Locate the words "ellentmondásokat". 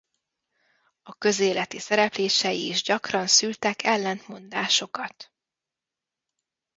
3.83-5.31